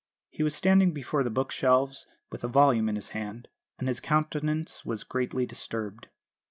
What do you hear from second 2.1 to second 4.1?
with a volume in his hand, and his